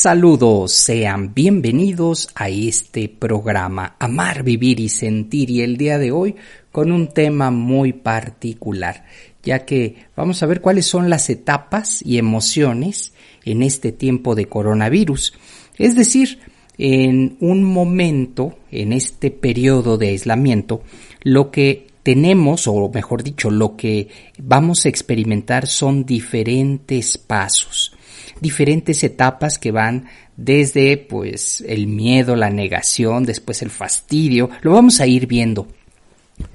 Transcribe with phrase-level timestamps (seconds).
[0.00, 6.36] Saludos, sean bienvenidos a este programa Amar, Vivir y Sentir y el día de hoy
[6.70, 9.06] con un tema muy particular,
[9.42, 13.12] ya que vamos a ver cuáles son las etapas y emociones
[13.44, 15.32] en este tiempo de coronavirus.
[15.78, 16.38] Es decir,
[16.78, 20.80] en un momento, en este periodo de aislamiento,
[21.24, 24.06] lo que tenemos, o mejor dicho, lo que
[24.40, 27.97] vamos a experimentar son diferentes pasos
[28.40, 35.00] diferentes etapas que van desde pues el miedo, la negación, después el fastidio, lo vamos
[35.00, 35.66] a ir viendo.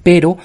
[0.03, 0.37] Pero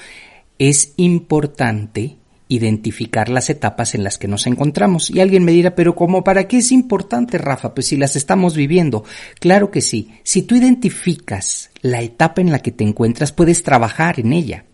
[0.57, 2.17] es importante
[2.49, 5.09] identificar las etapas en las que nos encontramos.
[5.11, 7.73] Y alguien me dirá, pero ¿cómo para qué es importante, Rafa?
[7.73, 9.05] Pues si las estamos viviendo.
[9.39, 10.09] Claro que sí.
[10.23, 14.65] Si tú identificas la etapa en la que te encuentras, puedes trabajar en ella.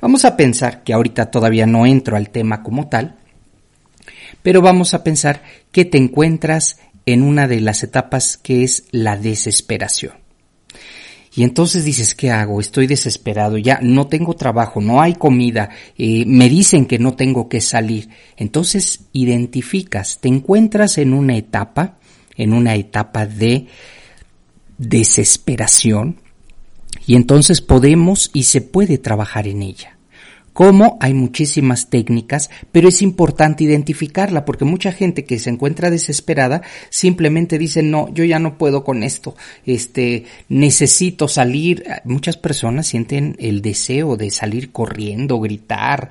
[0.00, 3.17] Vamos a pensar que ahorita todavía no entro al tema como tal,
[4.42, 9.16] pero vamos a pensar que te encuentras en una de las etapas que es la
[9.16, 10.12] desesperación.
[11.34, 12.60] Y entonces dices, ¿qué hago?
[12.60, 17.48] Estoy desesperado, ya no tengo trabajo, no hay comida, eh, me dicen que no tengo
[17.48, 18.08] que salir.
[18.36, 21.98] Entonces identificas, te encuentras en una etapa,
[22.36, 23.66] en una etapa de
[24.78, 26.20] desesperación,
[27.06, 29.97] y entonces podemos y se puede trabajar en ella.
[30.58, 36.62] Como hay muchísimas técnicas, pero es importante identificarla porque mucha gente que se encuentra desesperada
[36.90, 41.84] simplemente dice, no, yo ya no puedo con esto, este, necesito salir.
[42.02, 46.10] Muchas personas sienten el deseo de salir corriendo, gritar,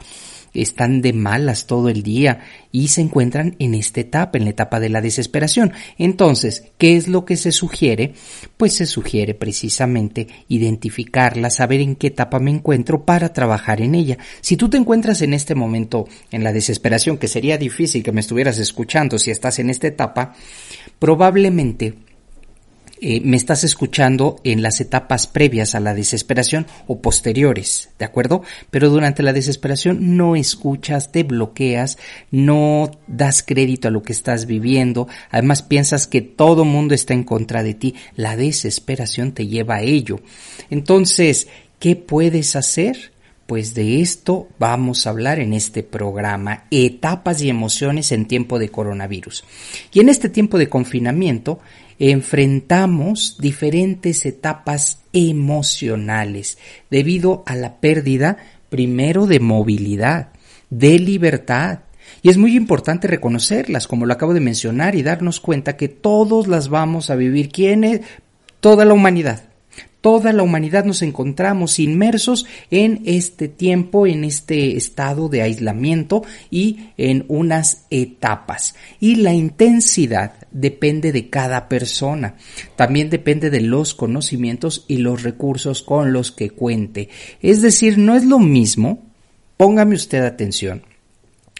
[0.54, 2.42] están de malas todo el día
[2.72, 5.74] y se encuentran en esta etapa, en la etapa de la desesperación.
[5.98, 8.14] Entonces, ¿qué es lo que se sugiere?
[8.58, 14.18] Pues se sugiere precisamente identificarla, saber en qué etapa me encuentro para trabajar en ella.
[14.42, 18.22] Si tú te encuentras en este momento en la desesperación, que sería difícil que me
[18.22, 20.36] estuvieras escuchando si estás en esta etapa,
[21.00, 22.07] probablemente
[23.00, 28.42] eh, me estás escuchando en las etapas previas a la desesperación o posteriores, ¿de acuerdo?
[28.72, 31.98] Pero durante la desesperación no escuchas, te bloqueas,
[32.32, 37.24] no das crédito a lo que estás viviendo, además piensas que todo mundo está en
[37.24, 40.20] contra de ti, la desesperación te lleva a ello.
[40.70, 41.48] Entonces,
[41.80, 43.12] ¿qué puedes hacer?
[43.46, 48.70] Pues de esto vamos a hablar en este programa, etapas y emociones en tiempo de
[48.70, 49.46] coronavirus.
[49.94, 51.60] Y en este tiempo de confinamiento,
[52.00, 56.58] enfrentamos diferentes etapas emocionales
[56.90, 58.38] debido a la pérdida
[58.70, 60.30] primero de movilidad,
[60.70, 61.80] de libertad.
[62.22, 66.48] Y es muy importante reconocerlas, como lo acabo de mencionar, y darnos cuenta que todos
[66.48, 67.50] las vamos a vivir.
[67.50, 68.02] ¿Quiénes?
[68.60, 69.47] Toda la humanidad
[70.02, 76.92] toda la humanidad nos encontramos inmersos en este tiempo, en este estado de aislamiento y
[76.98, 78.76] en unas etapas.
[79.00, 82.36] Y la intensidad depende de cada persona.
[82.76, 87.10] También depende de los conocimientos y los recursos con los que cuente.
[87.42, 89.04] Es decir, no es lo mismo,
[89.58, 90.84] póngame usted atención,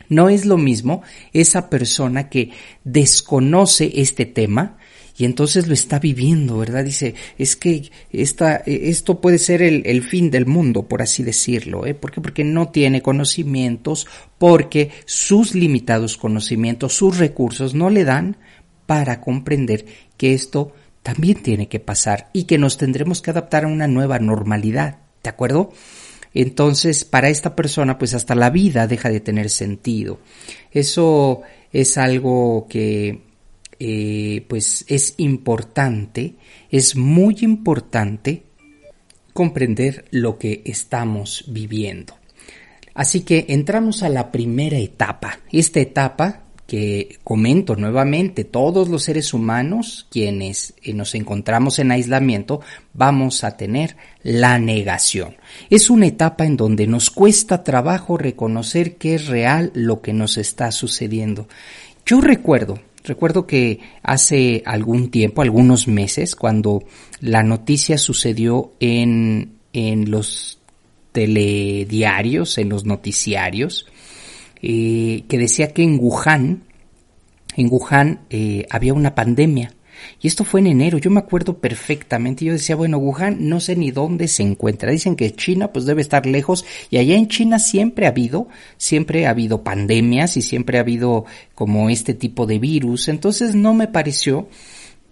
[0.10, 1.02] no es lo mismo
[1.34, 2.52] esa persona que
[2.84, 4.77] desconoce este tema,
[5.18, 6.84] y entonces lo está viviendo, ¿verdad?
[6.84, 11.96] Dice, es que esta, esto puede ser el, fin del mundo, por así decirlo, ¿eh?
[11.96, 12.22] ¿Por qué?
[12.22, 14.06] Porque no tiene conocimientos,
[14.38, 18.38] porque sus limitados conocimientos, sus recursos no le dan
[18.86, 19.86] para comprender
[20.18, 24.20] que esto también tiene que pasar y que nos tendremos que adaptar a una nueva
[24.20, 25.72] normalidad, ¿de acuerdo?
[26.36, 30.20] Entonces, para esta persona, pues hasta la vida deja de tener sentido.
[30.72, 31.42] Eso
[31.72, 33.27] es algo que
[33.80, 36.36] eh, pues es importante,
[36.70, 38.44] es muy importante
[39.34, 42.16] comprender lo que estamos viviendo.
[42.94, 45.40] Así que entramos a la primera etapa.
[45.52, 52.60] Esta etapa que comento nuevamente, todos los seres humanos quienes eh, nos encontramos en aislamiento
[52.94, 55.38] vamos a tener la negación.
[55.70, 60.38] Es una etapa en donde nos cuesta trabajo reconocer que es real lo que nos
[60.38, 61.48] está sucediendo.
[62.06, 66.84] Yo recuerdo, recuerdo que hace algún tiempo, algunos meses, cuando
[67.20, 70.60] la noticia sucedió en, en los
[71.12, 73.88] telediarios, en los noticiarios,
[74.62, 76.64] eh, que decía que en Wuhan,
[77.56, 79.74] en Wuhan eh, había una pandemia.
[80.22, 82.46] Y esto fue en enero, yo me acuerdo perfectamente.
[82.46, 84.92] Yo decía, bueno, Wuhan no sé ni dónde se encuentra.
[84.92, 88.48] Dicen que China pues debe estar lejos y allá en China siempre ha habido,
[88.78, 93.08] siempre ha habido pandemias y siempre ha habido como este tipo de virus.
[93.08, 94.48] Entonces no me pareció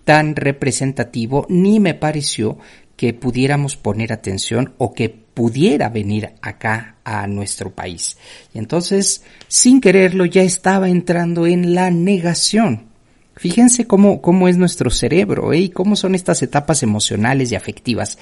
[0.03, 2.57] tan representativo ni me pareció
[2.95, 8.17] que pudiéramos poner atención o que pudiera venir acá a nuestro país.
[8.53, 12.94] Y entonces, sin quererlo, ya estaba entrando en la negación.
[13.37, 15.59] Fíjense cómo, cómo es nuestro cerebro ¿eh?
[15.59, 18.17] y cómo son estas etapas emocionales y afectivas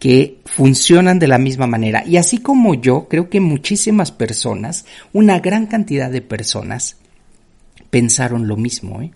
[0.00, 2.04] que funcionan de la misma manera.
[2.04, 6.96] Y así como yo, creo que muchísimas personas, una gran cantidad de personas,
[7.90, 9.00] pensaron lo mismo.
[9.00, 9.12] ¿eh?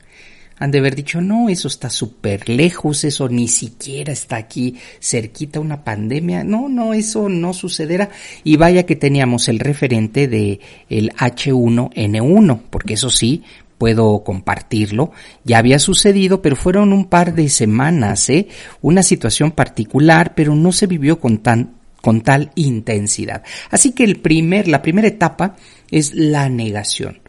[0.62, 5.58] han de haber dicho, no, eso está súper lejos, eso ni siquiera está aquí cerquita
[5.58, 8.10] una pandemia, no, no, eso no sucederá.
[8.44, 13.42] Y vaya que teníamos el referente de el H1N1, porque eso sí,
[13.82, 15.10] puedo compartirlo,
[15.42, 18.46] ya había sucedido, pero fueron un par de semanas, ¿eh?
[18.80, 23.42] Una situación particular, pero no se vivió con tan con tal intensidad.
[23.72, 25.56] Así que el primer, la primera etapa
[25.90, 27.22] es la negación.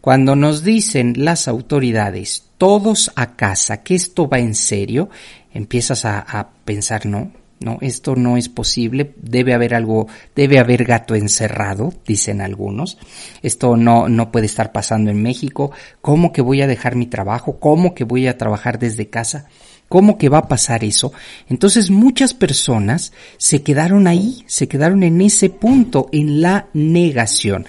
[0.00, 5.10] Cuando nos dicen las autoridades, todos a casa, que esto va en serio,
[5.54, 7.30] empiezas a, pensar, no,
[7.60, 12.96] no, esto no es posible, debe haber algo, debe haber gato encerrado, dicen algunos.
[13.42, 15.70] Esto no, no puede estar pasando en México.
[16.00, 17.60] ¿Cómo que voy a dejar mi trabajo?
[17.60, 19.46] ¿Cómo que voy a trabajar desde casa?
[19.90, 21.12] ¿Cómo que va a pasar eso?
[21.50, 27.66] Entonces muchas personas se quedaron ahí, se quedaron en ese punto, en la negación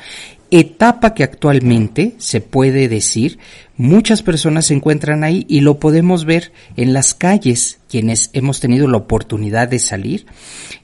[0.51, 3.39] etapa que actualmente se puede decir,
[3.77, 8.87] muchas personas se encuentran ahí y lo podemos ver en las calles, quienes hemos tenido
[8.87, 10.25] la oportunidad de salir,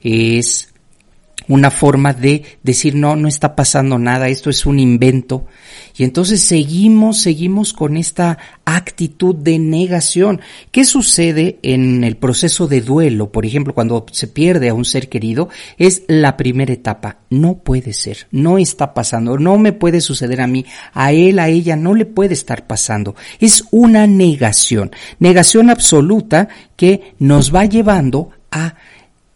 [0.01, 0.73] es
[1.48, 5.45] una forma de decir no, no está pasando nada, esto es un invento.
[5.95, 10.42] Y entonces seguimos, seguimos con esta actitud de negación.
[10.72, 13.31] ¿Qué sucede en el proceso de duelo?
[13.31, 17.19] Por ejemplo, cuando se pierde a un ser querido, es la primera etapa.
[17.30, 21.48] No puede ser, no está pasando, no me puede suceder a mí, a él, a
[21.48, 23.16] ella, no le puede estar pasando.
[23.39, 28.75] Es una negación, negación absoluta que nos va llevando a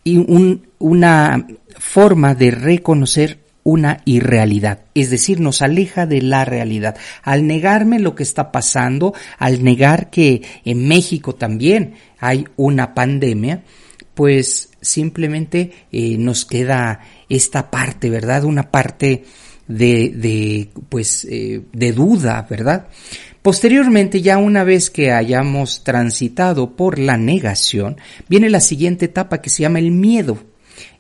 [0.06, 6.98] un, una forma de reconocer una irrealidad, es decir, nos aleja de la realidad.
[7.22, 13.64] Al negarme lo que está pasando, al negar que en México también hay una pandemia,
[14.16, 18.44] pues simplemente eh, nos queda esta parte, ¿verdad?
[18.46, 19.26] Una parte
[19.68, 22.88] de, de pues, eh, de duda, ¿verdad?
[23.42, 27.98] Posteriormente, ya una vez que hayamos transitado por la negación,
[28.30, 30.38] viene la siguiente etapa que se llama el miedo.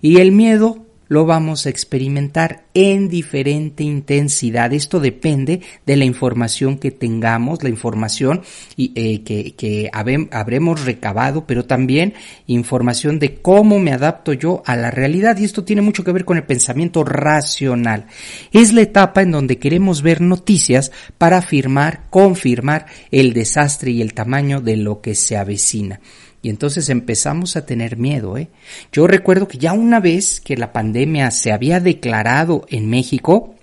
[0.01, 4.71] Y el miedo lo vamos a experimentar en diferente intensidad.
[4.71, 8.43] Esto depende de la información que tengamos, la información
[8.77, 12.13] eh, que, que habremos recabado, pero también
[12.47, 15.37] información de cómo me adapto yo a la realidad.
[15.37, 18.05] Y esto tiene mucho que ver con el pensamiento racional.
[18.53, 24.13] Es la etapa en donde queremos ver noticias para afirmar, confirmar el desastre y el
[24.13, 25.99] tamaño de lo que se avecina.
[26.41, 28.37] Y entonces empezamos a tener miedo.
[28.37, 28.49] ¿eh?
[28.91, 33.55] Yo recuerdo que ya una vez que la pandemia se había declarado en México,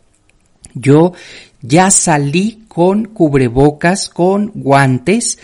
[0.74, 1.12] yo
[1.60, 5.38] ya salí con cubrebocas, con guantes,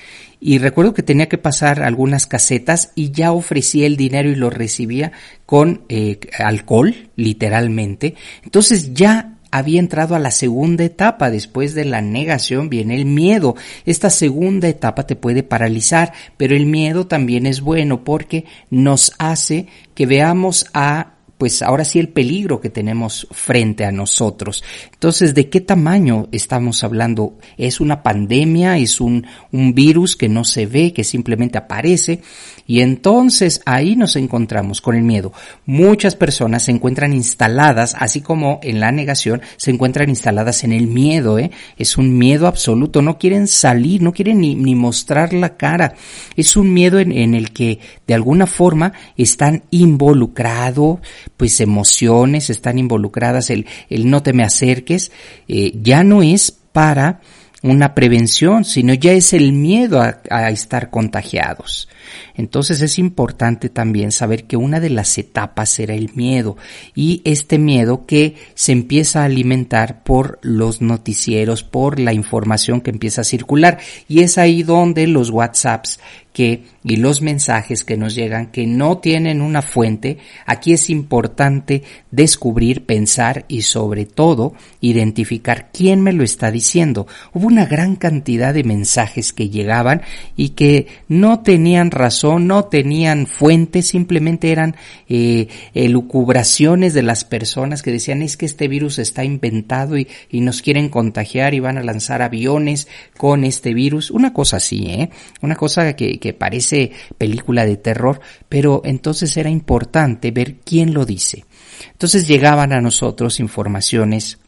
[0.47, 4.51] y recuerdo que tenía que pasar algunas casetas y ya ofrecía el dinero y lo
[4.51, 5.13] recibía
[5.47, 8.15] con eh, alcohol, literalmente.
[8.43, 11.31] Entonces ya había entrado a la segunda etapa.
[11.31, 13.55] Después de la negación viene el miedo.
[13.87, 19.69] Esta segunda etapa te puede paralizar, pero el miedo también es bueno porque nos hace
[19.95, 21.14] que veamos a
[21.45, 24.65] pues ahora sí el peligro que tenemos frente a nosotros.
[24.95, 27.37] Entonces, ¿de qué tamaño estamos hablando?
[27.59, 28.79] ¿Es una pandemia?
[28.79, 32.23] ¿Es un, un virus que no se ve, que simplemente aparece?
[32.67, 35.35] Y entonces ahí nos encontramos con el miedo.
[35.67, 40.87] Muchas personas se encuentran instaladas, así como en la negación, se encuentran instaladas en el
[40.87, 41.51] miedo, ¿eh?
[41.77, 45.95] Es un miedo absoluto, no quieren salir, no quieren ni, mostrar la cara.
[46.37, 51.01] Es un miedo en el que de alguna forma están involucrados,
[51.37, 55.13] pues emociones, están involucradas, el, el no te me acerques,
[55.49, 57.21] eh, ya no es para
[57.63, 61.89] una prevención, sino ya es el miedo a, a estar contagiados.
[62.35, 66.57] Entonces es importante también saber que una de las etapas era el miedo
[66.95, 72.91] y este miedo que se empieza a alimentar por los noticieros, por la información que
[72.91, 75.99] empieza a circular y es ahí donde los WhatsApps
[76.35, 81.83] que y los mensajes que nos llegan que no tienen una fuente, aquí es importante
[82.11, 87.07] descubrir, pensar y sobre todo identificar quién me lo está diciendo.
[87.33, 90.03] Hubo una gran cantidad de mensajes que llegaban
[90.37, 94.77] y que no tenían razón, no tenían fuente, simplemente eran
[95.09, 100.41] eh, elucubraciones de las personas que decían es que este virus está inventado y, y
[100.41, 105.11] nos quieren contagiar y van a lanzar aviones con este virus, una cosa así, ¿eh?
[105.41, 111.07] Una cosa que, que parece película de terror, pero entonces era importante ver quién lo
[111.07, 111.45] dice.
[111.93, 114.39] Entonces llegaban a nosotros informaciones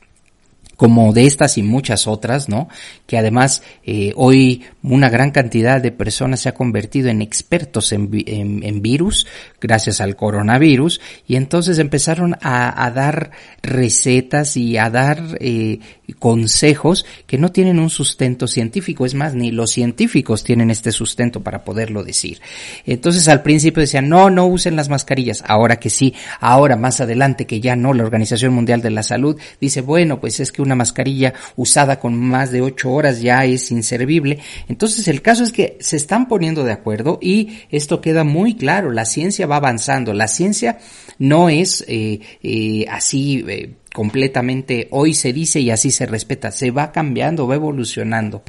[0.76, 2.68] como de estas y muchas otras, ¿no?
[3.06, 8.10] Que además eh, hoy una gran cantidad de personas se ha convertido en expertos en,
[8.12, 9.26] en, virus
[9.60, 13.30] gracias al coronavirus y entonces empezaron a, a dar
[13.62, 15.80] recetas y a dar eh,
[16.18, 21.42] consejos que no tienen un sustento científico, es más, ni los científicos tienen este sustento
[21.42, 22.40] para poderlo decir.
[22.84, 27.46] Entonces al principio decían, no, no usen las mascarillas, ahora que sí, ahora más adelante
[27.46, 30.76] que ya no, la Organización Mundial de la Salud dice, bueno, pues es que una
[30.76, 34.38] mascarilla usada con más de ocho horas ya es inservible.
[34.76, 38.92] Entonces el caso es que se están poniendo de acuerdo y esto queda muy claro,
[38.92, 40.80] la ciencia va avanzando, la ciencia
[41.18, 46.72] no es eh, eh, así eh, completamente hoy se dice y así se respeta, se
[46.72, 48.42] va cambiando, va evolucionando.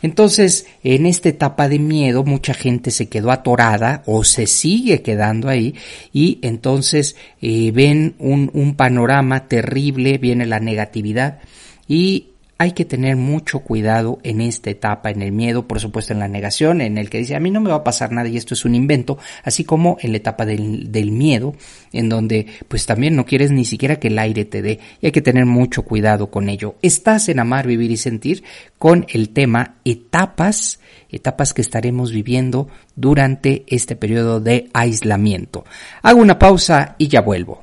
[0.00, 5.50] Entonces, en esta etapa de miedo, mucha gente se quedó atorada o se sigue quedando
[5.50, 5.74] ahí
[6.10, 11.40] y entonces ven un, un panorama terrible, viene la negatividad
[11.86, 12.29] y
[12.60, 16.28] hay que tener mucho cuidado en esta etapa, en el miedo, por supuesto en la
[16.28, 18.52] negación, en el que dice a mí no me va a pasar nada y esto
[18.52, 21.54] es un invento, así como en la etapa del, miedo,
[21.90, 25.12] en donde pues también no quieres ni siquiera que el aire te dé y hay
[25.12, 26.74] que tener mucho cuidado con ello.
[26.82, 28.44] Estás en Amar, Vivir y Sentir
[28.76, 35.64] con el tema etapas, etapas que estaremos viviendo durante este periodo de aislamiento.
[36.02, 37.62] Hago una pausa y ya vuelvo.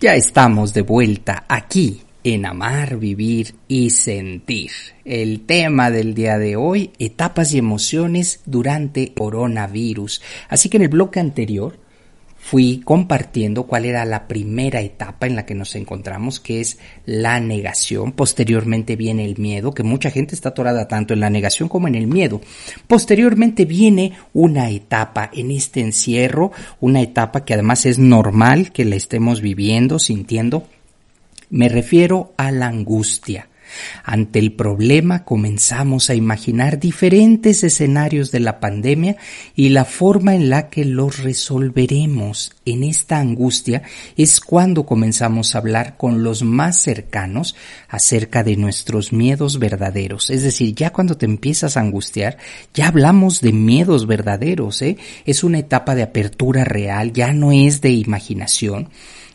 [0.00, 4.70] Ya estamos de vuelta aquí en Amar, Vivir y Sentir.
[5.04, 10.22] El tema del día de hoy, etapas y emociones durante coronavirus.
[10.48, 11.78] Así que en el bloque anterior
[12.50, 17.38] fui compartiendo cuál era la primera etapa en la que nos encontramos, que es la
[17.38, 18.10] negación.
[18.10, 21.94] Posteriormente viene el miedo, que mucha gente está atorada tanto en la negación como en
[21.94, 22.40] el miedo.
[22.88, 28.96] Posteriormente viene una etapa en este encierro, una etapa que además es normal que la
[28.96, 30.66] estemos viviendo, sintiendo.
[31.50, 33.46] Me refiero a la angustia.
[34.04, 39.16] Ante el problema comenzamos a imaginar diferentes escenarios de la pandemia
[39.54, 42.52] y la forma en la que los resolveremos.
[42.64, 43.82] En esta angustia
[44.16, 47.56] es cuando comenzamos a hablar con los más cercanos
[47.88, 50.30] acerca de nuestros miedos verdaderos.
[50.30, 52.38] Es decir, ya cuando te empiezas a angustiar,
[52.74, 54.96] ya hablamos de miedos verdaderos, ¿eh?
[55.24, 58.88] Es una etapa de apertura real, ya no es de imaginación.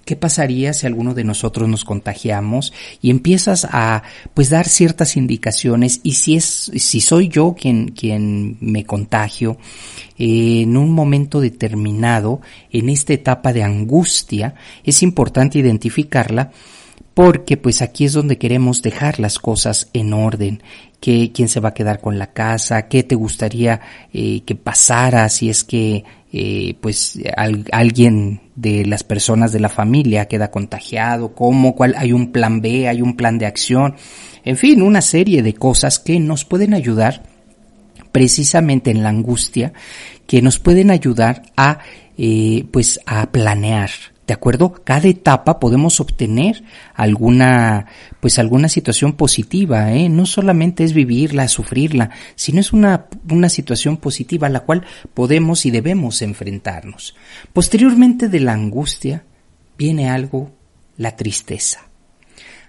[0.05, 2.73] ¿Qué pasaría si alguno de nosotros nos contagiamos?
[3.01, 4.03] Y empiezas a
[4.35, 9.57] pues dar ciertas indicaciones y si es si soy yo quien quien me contagio
[10.19, 12.39] eh, en un momento determinado
[12.71, 16.51] en esta etapa de angustia es importante identificarla
[17.15, 20.61] porque pues aquí es donde queremos dejar las cosas en orden,
[20.99, 23.79] que quién se va a quedar con la casa, qué te gustaría
[24.13, 26.03] eh, que pasara si es que
[26.33, 27.17] eh, pues
[27.71, 32.89] alguien de las personas de la familia queda contagiado, cómo, cuál, hay un plan B,
[32.89, 33.95] hay un plan de acción,
[34.43, 37.23] en fin, una serie de cosas que nos pueden ayudar
[38.11, 39.71] precisamente en la angustia,
[40.27, 41.79] que nos pueden ayudar a
[42.17, 43.91] eh, pues a planear,
[44.27, 44.73] ¿De acuerdo?
[44.83, 46.63] Cada etapa podemos obtener
[46.95, 47.85] alguna,
[48.19, 50.09] pues alguna situación positiva, ¿eh?
[50.09, 55.67] No solamente es vivirla, sufrirla, sino es una, una situación positiva a la cual podemos
[55.67, 57.15] y debemos enfrentarnos.
[57.53, 59.23] Posteriormente de la angustia
[59.77, 60.51] viene algo
[60.97, 61.81] la tristeza.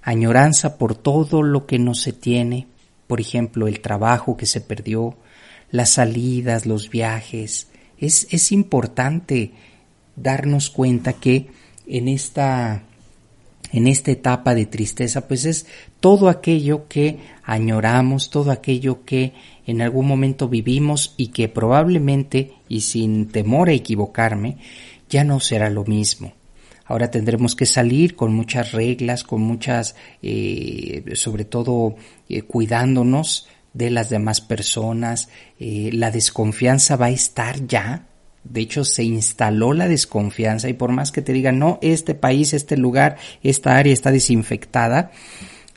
[0.02, 2.66] Añoranza por todo lo que no se tiene,
[3.06, 5.16] por ejemplo, el trabajo que se perdió,
[5.70, 7.68] las salidas, los viajes.
[7.98, 9.52] Es, es importante
[10.16, 11.46] darnos cuenta que
[11.86, 12.82] en esta,
[13.72, 15.66] en esta etapa de tristeza, pues es
[16.00, 19.34] todo aquello que añoramos, todo aquello que
[19.66, 24.58] en algún momento vivimos y que probablemente, y sin temor a equivocarme,
[25.08, 26.32] ya no será lo mismo.
[26.86, 31.96] Ahora tendremos que salir con muchas reglas, con muchas, eh, sobre todo
[32.28, 35.28] eh, cuidándonos de las demás personas.
[35.58, 38.06] Eh, la desconfianza va a estar ya.
[38.50, 42.54] De hecho, se instaló la desconfianza y por más que te digan, no, este país,
[42.54, 45.10] este lugar, esta área está desinfectada,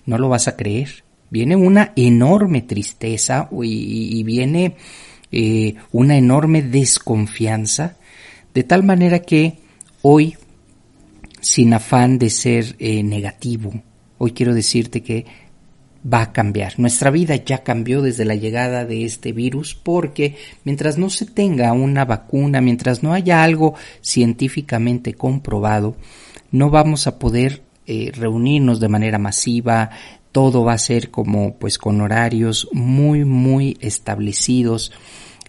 [0.06, 1.04] no lo vas a creer.
[1.30, 4.76] Viene una enorme tristeza y, viene
[5.92, 7.98] una enorme desconfianza,
[8.54, 9.60] de tal manera que
[10.02, 10.36] hoy
[11.42, 13.74] sin afán de ser eh, negativo.
[14.18, 15.26] Hoy quiero decirte que
[16.06, 16.80] va a cambiar.
[16.80, 21.74] Nuestra vida ya cambió desde la llegada de este virus porque mientras no se tenga
[21.74, 25.96] una vacuna, mientras no haya algo científicamente comprobado,
[26.52, 29.90] no vamos a poder eh, reunirnos de manera masiva,
[30.32, 34.92] todo va a ser como pues con horarios muy muy establecidos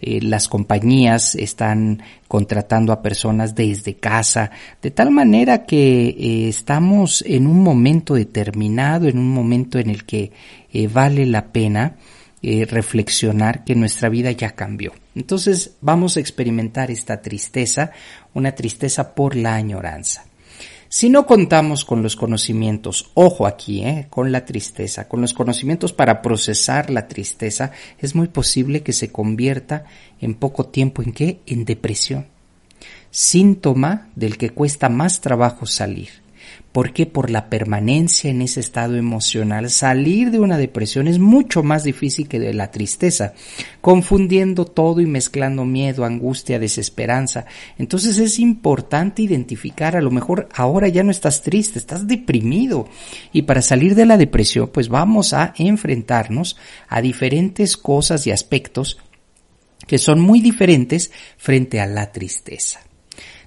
[0.00, 7.22] eh, las compañías están contratando a personas desde casa, de tal manera que eh, estamos
[7.26, 10.32] en un momento determinado, en un momento en el que
[10.72, 11.96] eh, vale la pena
[12.42, 14.94] reflexionar que nuestra vida ya cambió.
[15.14, 17.90] Entonces vamos a experimentar esta tristeza,
[18.32, 20.24] una tristeza por la añoranza.
[20.92, 25.92] Si no contamos con los conocimientos, ojo aquí, eh, con la tristeza, con los conocimientos
[25.92, 27.70] para procesar la tristeza,
[28.00, 29.84] es muy posible que se convierta
[30.20, 31.38] en poco tiempo en qué?
[31.46, 32.26] En depresión.
[33.12, 36.08] Síntoma del que cuesta más trabajo salir.
[36.72, 37.04] ¿Por qué?
[37.04, 39.70] Por la permanencia en ese estado emocional.
[39.70, 43.34] Salir de una depresión es mucho más difícil que de la tristeza,
[43.80, 47.46] confundiendo todo y mezclando miedo, angustia, desesperanza.
[47.76, 52.86] Entonces es importante identificar, a lo mejor ahora ya no estás triste, estás deprimido.
[53.32, 56.56] Y para salir de la depresión, pues vamos a enfrentarnos
[56.88, 58.98] a diferentes cosas y aspectos
[59.88, 62.80] que son muy diferentes frente a la tristeza.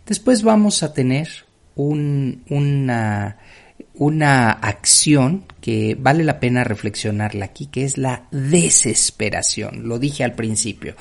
[0.06, 1.43] Después vamos a tener
[1.76, 3.38] una,
[3.96, 9.88] una acción que vale la pena reflexionarla aquí, que es la desesperación.
[9.88, 10.96] Lo dije al principio.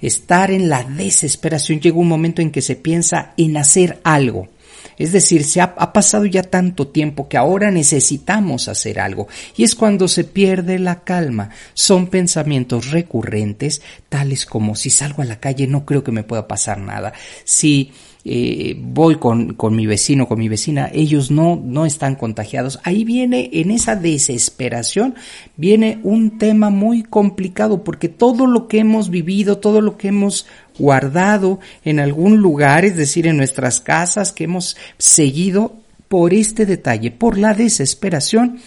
[0.00, 4.48] Estar en la desesperación llega un momento en que se piensa en hacer algo.
[4.96, 9.26] Es decir, se ha, ha, pasado ya tanto tiempo que ahora necesitamos hacer algo.
[9.56, 11.50] Y es cuando se pierde la calma.
[11.72, 16.46] Son pensamientos recurrentes, tales como si salgo a la calle no creo que me pueda
[16.46, 17.12] pasar nada.
[17.44, 17.92] Si
[18.26, 22.80] eh, voy con, con, mi vecino, con mi vecina, ellos no, no están contagiados.
[22.82, 25.14] Ahí viene, en esa desesperación,
[25.56, 30.46] viene un tema muy complicado porque todo lo que hemos vivido, todo lo que hemos
[30.78, 35.74] guardado en algún lugar, es decir, en nuestras casas, que hemos seguido
[36.08, 38.58] por este detalle, por la desesperación,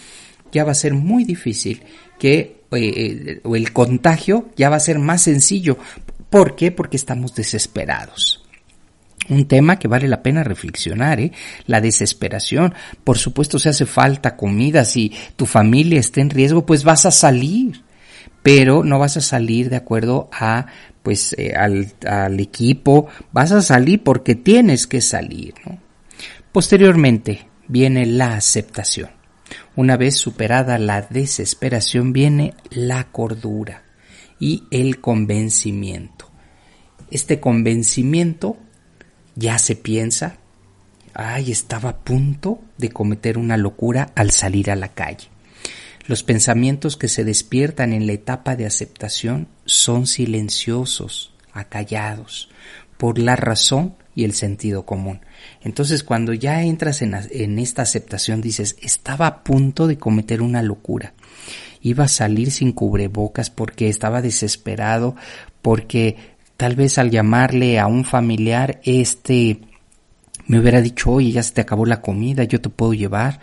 [0.52, 1.82] ya va a ser muy difícil
[2.20, 5.78] que eh, el contagio ya va a ser más sencillo.
[6.30, 6.70] ¿Por qué?
[6.70, 8.47] Porque estamos desesperados
[9.28, 11.32] un tema que vale la pena reflexionar, ¿eh?
[11.66, 12.74] La desesperación.
[13.04, 17.10] Por supuesto, si hace falta comida, si tu familia está en riesgo, pues vas a
[17.10, 17.82] salir.
[18.42, 20.66] Pero no vas a salir de acuerdo a,
[21.02, 23.08] pues, eh, al, al, equipo.
[23.32, 25.78] Vas a salir porque tienes que salir, ¿no?
[26.52, 29.10] Posteriormente viene la aceptación.
[29.76, 33.84] Una vez superada la desesperación viene la cordura
[34.40, 36.30] y el convencimiento.
[37.10, 38.56] Este convencimiento
[39.38, 40.36] ya se piensa,
[41.14, 45.28] ay, estaba a punto de cometer una locura al salir a la calle.
[46.06, 52.48] Los pensamientos que se despiertan en la etapa de aceptación son silenciosos, acallados,
[52.96, 55.20] por la razón y el sentido común.
[55.62, 61.14] Entonces cuando ya entras en, esta aceptación dices, estaba a punto de cometer una locura.
[61.80, 65.14] Iba a salir sin cubrebocas porque estaba desesperado,
[65.62, 66.16] porque
[66.58, 69.60] Tal vez al llamarle a un familiar, este
[70.48, 73.38] me hubiera dicho, oye, ya se te acabó la comida, yo te puedo llevar.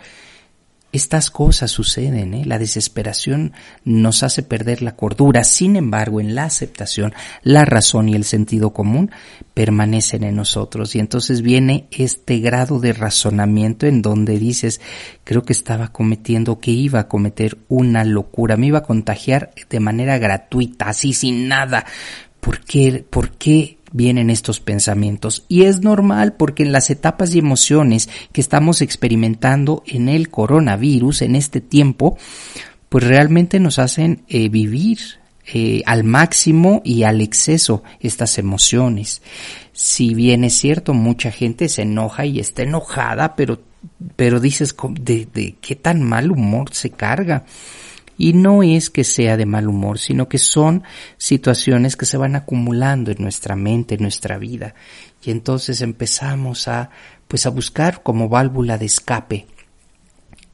[0.92, 2.44] Estas cosas suceden, ¿eh?
[2.44, 8.14] la desesperación nos hace perder la cordura, sin embargo, en la aceptación, la razón y
[8.14, 9.10] el sentido común
[9.54, 14.80] permanecen en nosotros y entonces viene este grado de razonamiento en donde dices,
[15.24, 19.80] creo que estaba cometiendo, que iba a cometer una locura, me iba a contagiar de
[19.80, 21.84] manera gratuita, así sin nada,
[22.46, 25.44] ¿por qué, por qué vienen estos pensamientos.
[25.48, 31.22] Y es normal porque en las etapas y emociones que estamos experimentando en el coronavirus,
[31.22, 32.16] en este tiempo,
[32.88, 34.98] pues realmente nos hacen eh, vivir
[35.52, 39.22] eh, al máximo y al exceso estas emociones.
[39.72, 43.60] Si bien es cierto, mucha gente se enoja y está enojada, pero,
[44.14, 47.44] pero dices, ¿de, de qué tan mal humor se carga?
[48.18, 50.84] Y no es que sea de mal humor, sino que son
[51.18, 54.74] situaciones que se van acumulando en nuestra mente, en nuestra vida.
[55.22, 56.90] Y entonces empezamos a,
[57.28, 59.46] pues a buscar como válvula de escape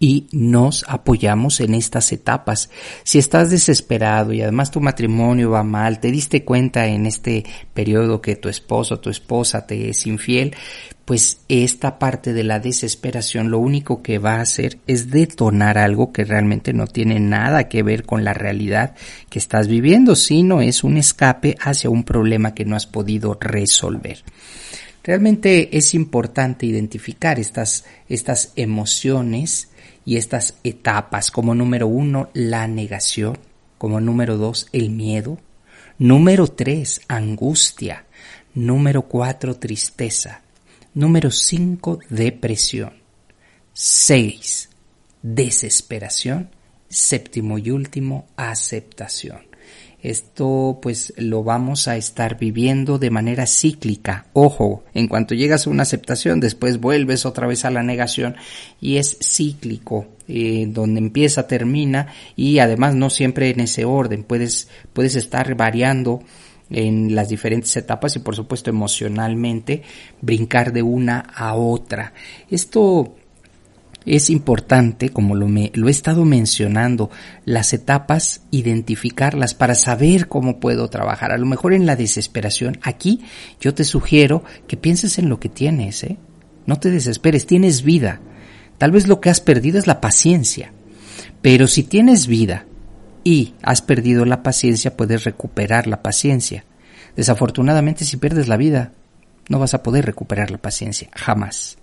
[0.03, 2.71] y nos apoyamos en estas etapas.
[3.05, 8.21] Si estás desesperado y además tu matrimonio va mal, te diste cuenta en este periodo
[8.21, 10.57] que tu esposo o tu esposa te es infiel,
[11.05, 16.13] pues esta parte de la desesperación lo único que va a hacer es detonar algo
[16.13, 18.97] que realmente no tiene nada que ver con la realidad
[19.31, 24.25] que estás viviendo, sino es un escape hacia un problema que no has podido resolver.
[25.05, 29.69] Realmente es importante identificar estas, estas emociones
[30.05, 31.31] y estas etapas.
[31.31, 33.39] Como número uno, la negación.
[33.79, 35.39] Como número dos, el miedo.
[35.99, 38.07] Número tres, angustia.
[38.55, 40.43] Número cuatro, tristeza.
[40.95, 42.95] Número cinco, depresión.
[43.73, 44.69] Seis,
[45.23, 46.51] desesperación.
[46.89, 49.52] Séptimo y último, aceptación.
[50.03, 54.27] Esto pues lo vamos a estar viviendo de manera cíclica.
[54.33, 58.35] Ojo, en cuanto llegas a una aceptación, después vuelves otra vez a la negación
[58.81, 64.25] y es cíclico, eh, donde empieza, termina y además no siempre en ese orden.
[64.25, 66.25] Puedes, puedes estar variando
[66.69, 69.83] en las diferentes etapas y por supuesto emocionalmente
[70.21, 72.13] brincar de una a otra.
[72.51, 73.15] Esto
[74.07, 77.11] es importante, como lo, me, lo he estado mencionando,
[77.45, 81.33] las etapas, identificarlas para saber cómo puedo trabajar.
[81.33, 83.21] A lo mejor en la desesperación, aquí
[83.61, 86.17] yo te sugiero que pienses en lo que tienes, ¿eh?
[86.67, 88.21] No te desesperes, tienes vida.
[88.79, 90.73] Tal vez lo que has perdido es la paciencia.
[91.41, 92.67] Pero si tienes vida
[93.25, 96.65] y has perdido la paciencia, puedes recuperar la paciencia.
[97.17, 98.93] Desafortunadamente, si pierdes la vida,
[99.49, 101.79] no vas a poder recuperar la paciencia, jamás.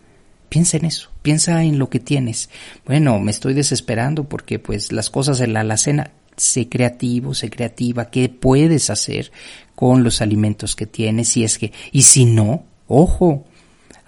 [0.49, 2.49] Piensa en eso, piensa en lo que tienes.
[2.85, 8.09] Bueno, me estoy desesperando porque pues las cosas en la alacena, sé creativo, sé creativa,
[8.09, 9.31] ¿qué puedes hacer
[9.75, 11.29] con los alimentos que tienes?
[11.29, 13.45] Si es que, y si no, ojo,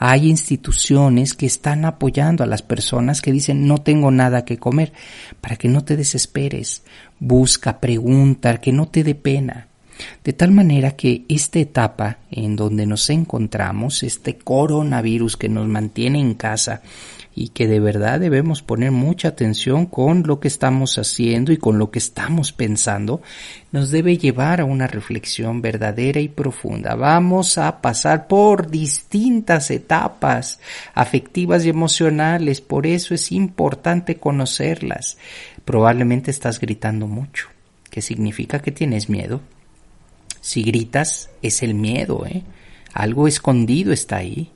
[0.03, 4.93] hay instituciones que están apoyando a las personas que dicen no tengo nada que comer,
[5.41, 6.81] para que no te desesperes,
[7.19, 9.67] busca, pregunta, que no te dé pena.
[10.23, 16.19] De tal manera que esta etapa en donde nos encontramos, este coronavirus que nos mantiene
[16.19, 16.81] en casa
[17.33, 21.79] y que de verdad debemos poner mucha atención con lo que estamos haciendo y con
[21.79, 23.21] lo que estamos pensando,
[23.71, 26.95] nos debe llevar a una reflexión verdadera y profunda.
[26.95, 30.59] Vamos a pasar por distintas etapas
[30.93, 35.17] afectivas y emocionales, por eso es importante conocerlas.
[35.63, 37.47] Probablemente estás gritando mucho,
[37.89, 39.41] ¿qué significa que tienes miedo.
[40.41, 42.43] Si gritas, es el miedo, ¿eh?
[42.93, 44.51] Algo escondido está ahí.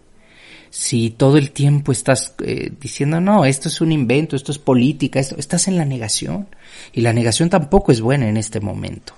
[0.70, 5.20] Si todo el tiempo estás eh, diciendo, no, esto es un invento, esto es política,
[5.20, 6.48] esto, estás en la negación.
[6.92, 9.14] Y la negación tampoco es buena en este momento.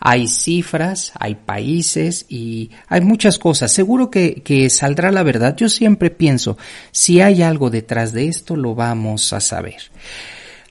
[0.00, 3.70] Hay cifras, hay países y hay muchas cosas.
[3.70, 5.56] Seguro que, que saldrá la verdad.
[5.56, 6.56] Yo siempre pienso,
[6.90, 9.82] si hay algo detrás de esto, lo vamos a saber.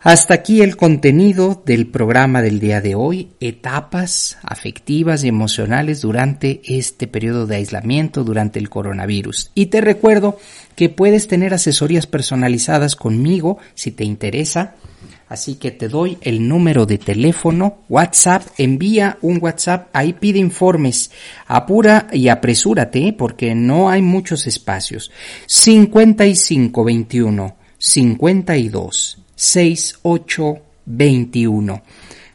[0.08, 6.62] Hasta aquí el contenido del programa del día de hoy, etapas afectivas y emocionales durante
[6.63, 9.52] este periodo de aislamiento durante el coronavirus.
[9.54, 10.39] Y te recuerdo
[10.78, 14.76] que puedes tener asesorías personalizadas conmigo si te interesa.
[15.28, 21.12] Así que te doy el número de teléfono, WhatsApp, envía un WhatsApp, ahí pide informes,
[21.48, 25.12] apura y apresúrate porque no hay muchos espacios.
[25.48, 31.82] 5521 52 6821.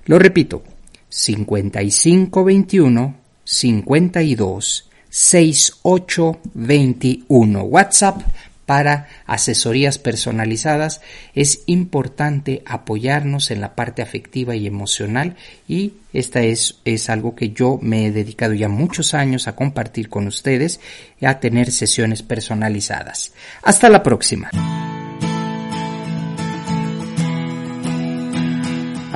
[0.06, 0.64] Lo repito,
[1.10, 7.62] 5521 52 6821.
[7.64, 8.22] WhatsApp
[8.64, 11.02] para asesorías personalizadas.
[11.34, 15.36] Es importante apoyarnos en la parte afectiva y emocional
[15.68, 20.08] y esta es, es algo que yo me he dedicado ya muchos años a compartir
[20.08, 20.80] con ustedes
[21.20, 23.34] y a tener sesiones personalizadas.
[23.62, 24.48] Hasta la próxima.